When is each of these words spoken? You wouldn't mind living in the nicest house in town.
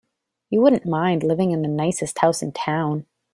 You 0.49 0.61
wouldn't 0.63 0.87
mind 0.87 1.21
living 1.21 1.51
in 1.51 1.61
the 1.61 1.67
nicest 1.67 2.17
house 2.17 2.41
in 2.41 2.53
town. 2.53 3.05